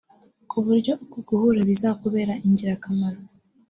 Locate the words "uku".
1.03-1.17